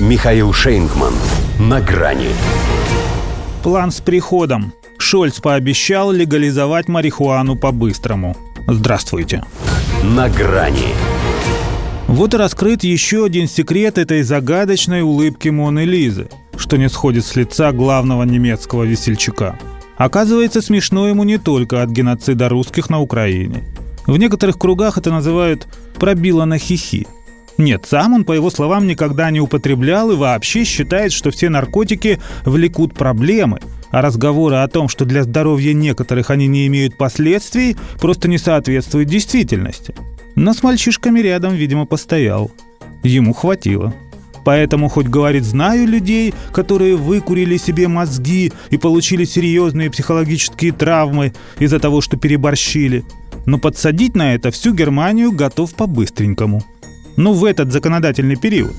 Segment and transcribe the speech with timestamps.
[0.00, 1.14] Михаил Шейнгман.
[1.60, 2.30] На грани.
[3.62, 4.72] План с приходом.
[4.98, 8.36] Шольц пообещал легализовать марихуану по-быстрому.
[8.66, 9.44] Здравствуйте.
[10.02, 10.88] На грани.
[12.08, 17.36] Вот и раскрыт еще один секрет этой загадочной улыбки Моны Лизы, что не сходит с
[17.36, 19.60] лица главного немецкого весельчака.
[19.96, 23.62] Оказывается, смешно ему не только от геноцида русских на Украине.
[24.08, 25.68] В некоторых кругах это называют
[26.00, 27.06] «пробило на хихи».
[27.56, 32.20] Нет, сам он, по его словам, никогда не употреблял и вообще считает, что все наркотики
[32.44, 33.60] влекут проблемы,
[33.90, 39.08] а разговоры о том, что для здоровья некоторых они не имеют последствий, просто не соответствуют
[39.08, 39.94] действительности.
[40.34, 42.50] Но с мальчишками рядом, видимо, постоял.
[43.04, 43.94] Ему хватило.
[44.44, 51.78] Поэтому, хоть говорит, знаю людей, которые выкурили себе мозги и получили серьезные психологические травмы из-за
[51.78, 53.04] того, что переборщили,
[53.46, 56.64] но подсадить на это всю Германию готов по-быстренькому–
[57.16, 58.74] ну, в этот законодательный период,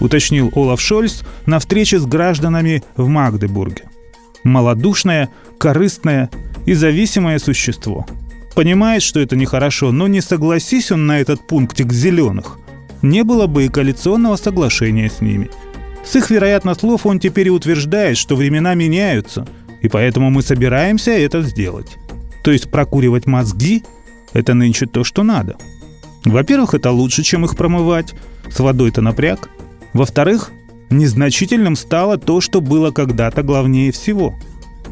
[0.00, 3.84] уточнил Олаф Шольц на встрече с гражданами в Магдебурге.
[4.44, 6.30] Малодушное, корыстное
[6.66, 8.06] и зависимое существо.
[8.54, 12.58] Понимает, что это нехорошо, но не согласись он на этот пунктик зеленых,
[13.02, 15.50] не было бы и коалиционного соглашения с ними.
[16.04, 19.46] С их, вероятно, слов он теперь утверждает, что времена меняются,
[19.82, 21.96] и поэтому мы собираемся это сделать.
[22.42, 23.84] То есть прокуривать мозги–
[24.32, 25.56] это нынче то, что надо–
[26.24, 28.14] во-первых, это лучше, чем их промывать.
[28.50, 29.48] С водой-то напряг.
[29.92, 30.50] Во-вторых,
[30.90, 34.34] незначительным стало то, что было когда-то главнее всего.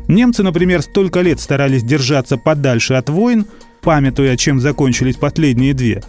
[0.08, 3.46] Немцы, например, столько лет старались держаться подальше от войн,
[3.82, 6.02] памятуя, чем закончились последние две.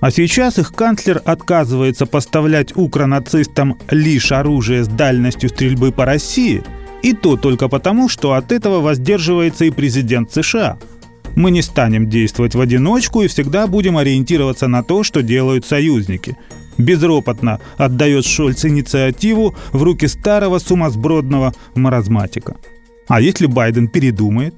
[0.00, 6.62] А сейчас их канцлер отказывается поставлять укронацистам лишь оружие с дальностью стрельбы по России,
[7.02, 10.78] и то только потому, что от этого воздерживается и президент США–
[11.36, 16.36] мы не станем действовать в одиночку и всегда будем ориентироваться на то, что делают союзники.
[16.78, 22.56] Безропотно отдает Шольц инициативу в руки старого сумасбродного маразматика.
[23.06, 24.54] А если Байден передумает?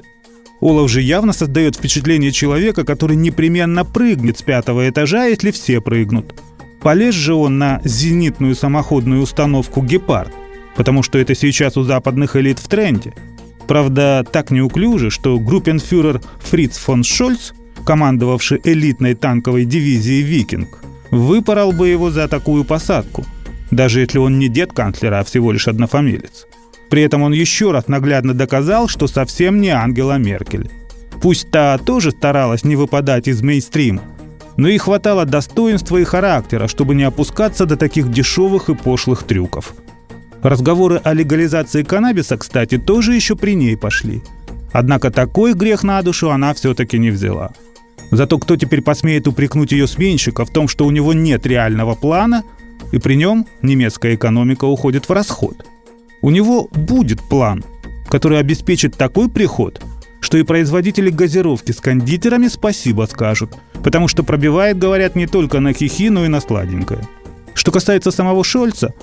[0.60, 6.34] Олаф же явно создает впечатление человека, который непременно прыгнет с пятого этажа, если все прыгнут.
[6.80, 10.32] Полез же он на зенитную самоходную установку «Гепард»,
[10.76, 13.14] потому что это сейчас у западных элит в тренде–
[13.68, 17.52] Правда, так неуклюже, что группенфюрер Фриц фон Шольц,
[17.84, 23.26] командовавший элитной танковой дивизией «Викинг», выпорол бы его за такую посадку,
[23.70, 26.46] даже если он не дед канцлера, а всего лишь однофамилец.
[26.88, 30.70] При этом он еще раз наглядно доказал, что совсем не Ангела Меркель.
[31.20, 34.02] Пусть та тоже старалась не выпадать из мейнстрима,
[34.56, 39.74] но и хватало достоинства и характера, чтобы не опускаться до таких дешевых и пошлых трюков–
[40.42, 44.22] Разговоры о легализации каннабиса, кстати, тоже еще при ней пошли.
[44.72, 47.50] Однако такой грех на душу она все-таки не взяла.
[48.10, 52.44] Зато кто теперь посмеет упрекнуть ее сменщика в том, что у него нет реального плана,
[52.92, 55.66] и при нем немецкая экономика уходит в расход?
[56.22, 57.64] У него будет план,
[58.08, 59.82] который обеспечит такой приход,
[60.20, 65.72] что и производители газировки с кондитерами спасибо скажут, потому что пробивает, говорят, не только на
[65.72, 67.00] хихи, но и на сладенькое.
[67.54, 68.94] Что касается самого Шольца–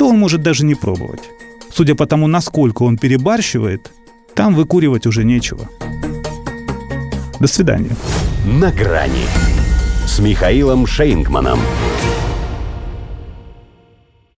[0.00, 1.20] то он может даже не пробовать.
[1.70, 3.92] Судя по тому, насколько он перебарщивает,
[4.34, 5.68] там выкуривать уже нечего.
[7.38, 7.94] До свидания.
[8.46, 9.26] На грани
[10.06, 11.58] с Михаилом Шейнгманом.